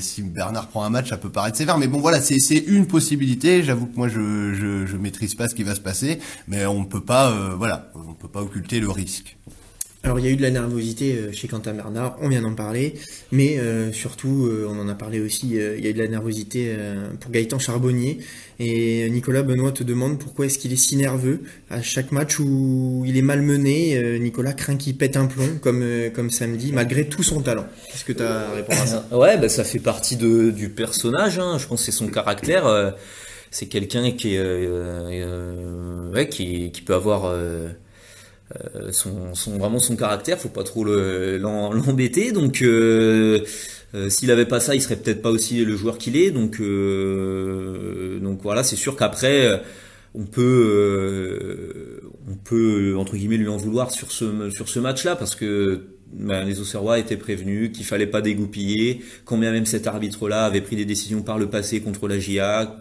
[0.00, 1.78] si Bernard prend un match, ça peut paraître sévère.
[1.78, 3.62] Mais bon, voilà, c'est une possibilité.
[3.62, 6.80] J'avoue que moi, je, je, je maîtrise pas ce qui va se passer, mais on
[6.80, 9.36] ne peut pas, voilà, on peut pas occulter le risque.
[10.04, 12.54] Alors il y a eu de la nervosité euh, chez Quentin Bernard, on vient d'en
[12.54, 12.94] parler,
[13.30, 16.08] mais euh, surtout, euh, on en a parlé aussi, il y a eu de la
[16.08, 16.76] nervosité
[17.20, 18.18] pour Gaëtan Charbonnier.
[18.58, 23.04] Et Nicolas Benoît te demande pourquoi est-ce qu'il est si nerveux à chaque match où
[23.06, 24.18] il est malmené.
[24.18, 25.84] Nicolas craint qu'il pète un plomb, comme,
[26.14, 27.66] comme samedi, malgré tout son talent.
[27.90, 29.08] Qu'est-ce que tu as à répondre à ça?
[29.12, 31.58] Ouais, bah, ça fait partie de, du personnage, hein.
[31.58, 32.94] je pense que c'est son caractère.
[33.50, 37.68] c'est quelqu'un qui, ouais, qui, qui peut avoir euh,
[38.90, 42.32] son, son, vraiment son caractère, faut pas trop l'embêter.
[42.32, 43.40] donc euh,
[43.94, 46.30] euh, s'il avait pas ça, il serait peut-être pas aussi le joueur qu'il est.
[46.30, 49.62] Donc donc voilà, c'est sûr qu'après
[50.14, 55.34] on peut on peut entre guillemets lui en vouloir sur ce sur ce match-là parce
[55.34, 60.60] que ben, les Auxerrois étaient prévenus qu'il fallait pas dégoupiller, combien même cet arbitre-là avait
[60.60, 62.78] pris des décisions par le passé contre la GIA.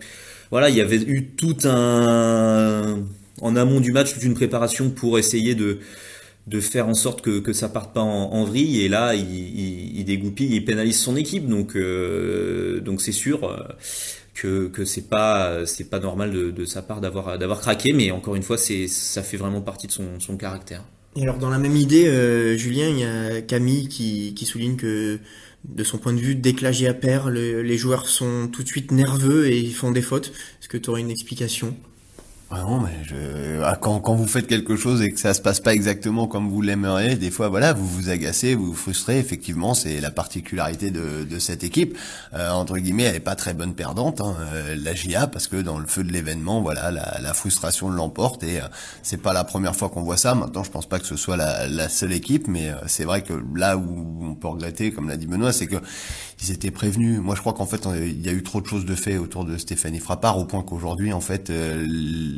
[0.50, 3.00] Voilà, il y avait eu tout un
[3.42, 5.80] en amont du match toute une préparation pour essayer de
[6.48, 8.82] de faire en sorte que, que ça parte pas en, vrille.
[8.82, 11.48] Et là il, il, il, dégoupille il pénalise son équipe.
[11.48, 13.58] Donc euh, donc c'est sûr euh,
[14.34, 17.94] que que c'est pas c'est pas normal de, de sa part d'avoir d'avoir craqué.
[17.94, 20.84] Mais encore une fois c'est ça fait vraiment partie de son, son caractère.
[21.16, 24.78] Et alors dans la même idée euh, Julien il y a Camille qui, qui souligne
[24.78, 25.20] que
[25.66, 28.92] de son point de vue, dès que la perd, les joueurs sont tout de suite
[28.92, 30.32] nerveux et ils font des fautes.
[30.60, 31.76] Est-ce que tu aurais une explication?
[32.52, 33.62] Ah je...
[33.64, 36.50] Ah, quand, quand vous faites quelque chose et que ça se passe pas exactement comme
[36.50, 39.20] vous l'aimeriez, des fois, voilà, vous vous agacez, vous vous frustrez.
[39.20, 41.98] Effectivement, c'est la particularité de, de cette équipe.
[42.34, 45.58] Euh, entre guillemets, elle est pas très bonne perdante, hein, euh, la GIA, parce que
[45.58, 48.66] dans le feu de l'événement, voilà, la, la frustration l'emporte et euh,
[49.04, 50.34] c'est pas la première fois qu'on voit ça.
[50.34, 53.22] Maintenant, je pense pas que ce soit la, la seule équipe, mais euh, c'est vrai
[53.22, 55.78] que là où on peut regretter, comme l'a dit Benoît, c'est que
[56.42, 57.20] ils étaient prévenus.
[57.20, 59.46] Moi, je crois qu'en fait, il y a eu trop de choses de fait autour
[59.46, 61.52] de Stéphanie Frappard, au point qu'aujourd'hui, en fait,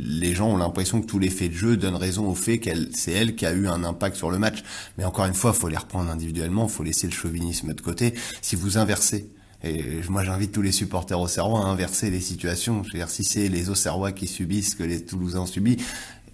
[0.05, 2.89] les gens ont l'impression que tous les faits de jeu donnent raison au fait qu'elle,
[2.93, 4.63] c'est elle qui a eu un impact sur le match.
[4.97, 8.13] Mais encore une fois, faut les reprendre individuellement, faut laisser le chauvinisme de côté.
[8.41, 9.29] Si vous inversez
[9.63, 12.83] et moi, j'invite tous les supporters auxerrois à inverser les situations.
[12.83, 15.85] Je veux dire, si c'est les Auxerrois qui subissent ce que les Toulousains subissent,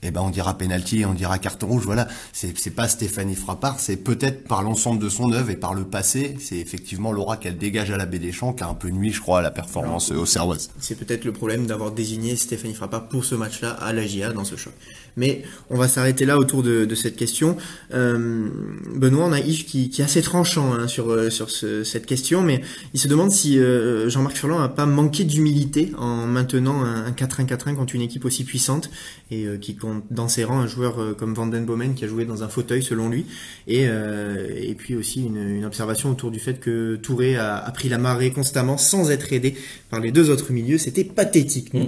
[0.04, 1.84] eh ben on dira penalty, on dira carton rouge.
[1.86, 5.84] Voilà, c'est pas Stéphanie Frappard, c'est peut-être par l'ensemble de son œuvre et par le
[5.84, 8.90] passé, c'est effectivement l'aura qu'elle dégage à la Baie des Champs qui a un peu
[8.90, 10.70] nuit, je crois, à la performance au Serroise.
[10.80, 14.46] C'est peut-être le problème d'avoir désigné Stéphanie Frappard pour ce match-là à la GIA dans
[14.46, 14.74] ce choc.
[15.20, 17.58] Mais on va s'arrêter là autour de, de cette question.
[17.94, 18.48] Euh,
[18.96, 22.08] Benoît, on a Yves qui, qui est assez tranchant hein, sur euh, sur ce, cette
[22.08, 22.62] question, mais
[22.96, 27.76] il se demande si euh, Jean-Marc Furlan a pas manqué d'humilité en maintenant un 4-1-4-1
[27.76, 28.90] contre une équipe aussi puissante
[29.32, 29.78] et euh, qui
[30.10, 32.48] dans ses rangs un joueur euh, comme Van Den Bomen qui a joué dans un
[32.48, 33.26] fauteuil selon lui
[33.68, 37.72] et, euh, et puis aussi une, une, observation autour du fait que Touré a, a,
[37.72, 39.56] pris la marée constamment sans être aidé
[39.90, 41.86] par les deux autres milieux c'était pathétique nous mmh.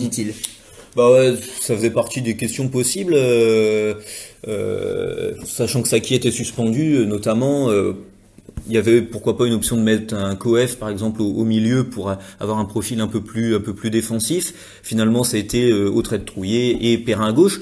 [0.95, 3.93] Bah ouais, ça faisait partie des questions possibles, euh,
[4.47, 7.69] euh, sachant que Saki était suspendu, notamment
[8.67, 11.85] il y avait pourquoi pas une option de mettre un coef par exemple au, milieu
[11.85, 14.53] pour avoir un profil un peu plus un peu plus défensif.
[14.83, 17.59] Finalement, ça a été euh, au trait de Trouillet et Perrin gauche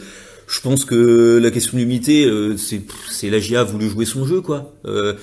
[0.49, 4.25] je pense que la question de l'humilité, euh, c'est c'est la GIA voulu jouer son
[4.25, 4.73] jeu quoi.
[4.85, 5.13] Euh,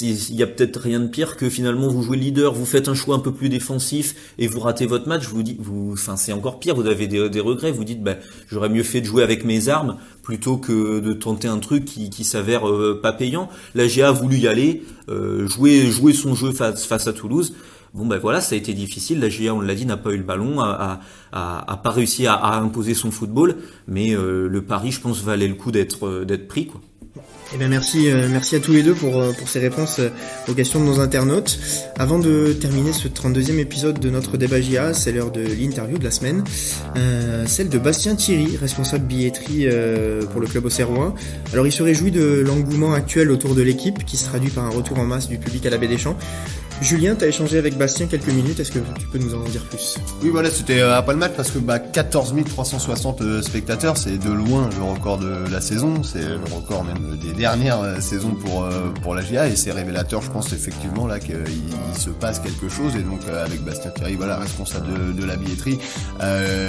[0.00, 2.94] il y a peut-être rien de pire que finalement vous jouez leader, vous faites un
[2.94, 5.26] choix un peu plus défensif et vous ratez votre match.
[5.26, 6.76] Vous dites, vous, enfin c'est encore pire.
[6.76, 7.72] Vous avez des, regrets.
[7.72, 8.14] Vous dites, bah,
[8.48, 12.24] j'aurais mieux fait de jouer avec mes armes plutôt que de tenter un truc qui,
[12.24, 13.48] s'avère euh, pas payant.
[13.74, 14.84] La GIA a voulu y aller,
[15.46, 17.54] jouer jouer son jeu face face à Toulouse.
[17.96, 19.20] Bon ben voilà, ça a été difficile.
[19.20, 21.00] La GIA, on l'a dit, n'a pas eu le ballon, a,
[21.32, 23.56] pas réussi à, imposer son football,
[23.88, 26.80] mais euh, le pari, je pense, valait le coup d'être euh, pris quoi.
[27.54, 30.00] Eh bien merci, euh, merci à tous les deux pour, pour ces réponses
[30.46, 31.58] aux questions de nos internautes.
[31.96, 36.04] Avant de terminer ce 32e épisode de notre débat GIA, c'est l'heure de l'interview de
[36.04, 36.44] la semaine,
[37.46, 39.68] celle de Bastien Thierry, responsable billetterie
[40.32, 41.14] pour le club auxerrois.
[41.52, 44.70] Alors il se réjouit de l'engouement actuel autour de l'équipe qui se traduit par un
[44.70, 46.18] retour en masse du public à la Baie des Champs.
[46.82, 49.62] Julien, tu as échangé avec Bastien quelques minutes, est-ce que tu peux nous en dire
[49.62, 49.96] plus?
[50.22, 54.18] Oui, voilà, c'était euh, pas le match parce que bah, 14 360 euh, spectateurs, c'est
[54.18, 58.36] de loin le record de la saison, c'est le record même des dernières euh, saisons
[59.02, 61.36] pour la GIA et c'est révélateur, je pense effectivement là qu'il
[61.98, 65.78] se passe quelque chose et donc avec Bastien Thierry, voilà, responsable de, la billetterie,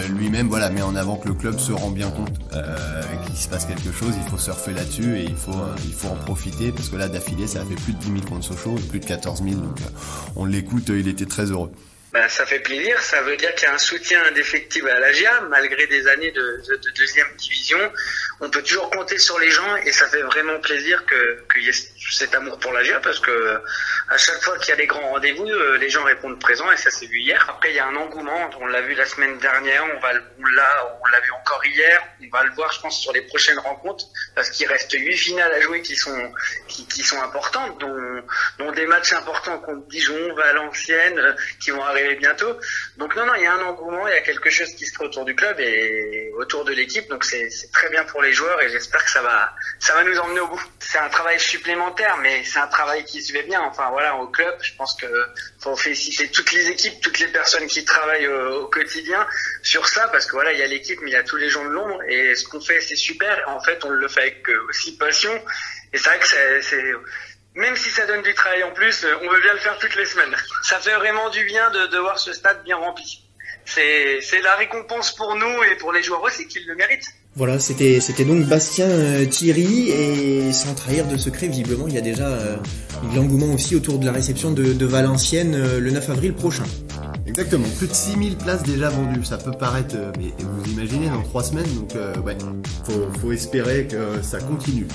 [0.10, 2.32] lui-même voilà met en avant que le club se rend bien compte
[3.28, 6.90] qu'il se passe quelque chose, il faut surfer là-dessus et il faut en profiter parce
[6.90, 9.44] que là d'affilée ça a fait plus de 10 000 contre Sochaux plus de 14
[9.44, 9.80] 000 donc
[10.36, 11.72] on l'écoute, il était très heureux.
[12.14, 13.00] bah, ça fait plaisir.
[13.02, 16.62] Ça veut dire qu'il y a un soutien indéfectible à l'AGIA, malgré des années de,
[16.68, 17.78] de, deuxième division.
[18.40, 21.74] On peut toujours compter sur les gens et ça fait vraiment plaisir qu'il y ait
[22.12, 23.62] cet amour pour l'AGIA parce que
[24.10, 26.78] à chaque fois qu'il y a des grands rendez-vous, euh, les gens répondent présents et
[26.78, 27.46] ça s'est vu hier.
[27.50, 28.50] Après, il y a un engouement.
[28.60, 32.02] On l'a vu la semaine dernière, on va l'a, on l'a vu encore hier.
[32.22, 35.52] On va le voir, je pense, sur les prochaines rencontres parce qu'il reste huit finales
[35.54, 36.32] à jouer qui sont
[36.68, 38.24] qui, sont importantes, dont,
[38.60, 42.58] dont des matchs importants contre Dijon, Valenciennes, euh, qui vont arriver bientôt.
[42.98, 44.96] Donc non, non, il y a un engouement, il y a quelque chose qui se
[44.98, 47.08] fait autour du club et autour de l'équipe.
[47.10, 50.18] Donc c'est très bien pour les joueurs et j'espère que ça va, ça va nous
[50.20, 50.64] emmener au bout.
[50.80, 53.62] C'est un travail supplémentaire, mais c'est un travail qui se fait bien.
[53.62, 55.08] Enfin voilà, au club, je pense que
[55.60, 59.26] faut féliciter toutes les équipes, toutes les personnes qui travaillent au, quotidien
[59.64, 61.50] sur ça, parce que voilà, il y a l'équipe, mais il y a tous les
[61.50, 63.44] gens de l'ombre et ce qu'on fait, c'est super.
[63.48, 65.34] En fait, on le fait avec euh, aussi passion.
[65.94, 66.28] Et c'est vrai que
[66.62, 66.94] c'est
[67.56, 69.96] même si ça donne du travail en plus, euh, on veut bien le faire toutes
[69.96, 70.36] les semaines.
[70.62, 73.24] Ça fait vraiment du bien de, de voir ce stade bien rempli.
[73.66, 77.08] C'est la récompense pour nous et pour les joueurs aussi qui le méritent.
[77.38, 82.02] Voilà, c'était donc Bastien euh, Thierry et sans trahir de secret, visiblement il y a
[82.02, 82.56] déjà euh,
[83.16, 86.64] l'engouement aussi autour de la réception de, de Valenciennes euh, le 9 avril prochain.
[87.28, 91.44] Exactement, plus de 6000 places déjà vendues, ça peut paraître, mais vous imaginez dans trois
[91.44, 91.94] semaines, donc
[92.26, 92.38] ouais,
[93.22, 94.88] faut espérer que ça continue.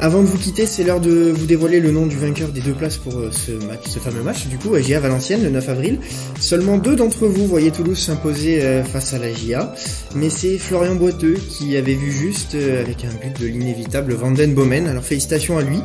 [0.00, 2.72] Avant de vous quitter, c'est l'heure de vous dévoiler le nom du vainqueur des deux
[2.72, 5.68] places pour euh, ce match, ce fameux match, du coup, à GIA Valenciennes, le 9
[5.68, 5.98] avril.
[6.38, 9.74] Seulement deux d'entre vous voyaient Toulouse s'imposer euh, face à la GIA,
[10.14, 14.54] mais c'est Florian Boiteux qui avait vu juste euh, avec un but de l'inévitable Vanden
[14.54, 14.86] Bomen.
[14.86, 15.80] Alors félicitations à lui.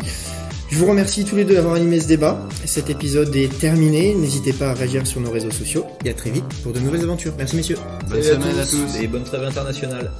[0.70, 2.48] Je vous remercie tous les deux d'avoir animé ce débat.
[2.66, 4.14] Cet épisode est terminé.
[4.14, 7.04] N'hésitez pas à réagir sur nos réseaux sociaux et à très vite pour de nouvelles
[7.04, 7.34] aventures.
[7.38, 7.78] Merci messieurs.
[8.10, 10.12] Bonne semaine à tous et bonne trêve internationale.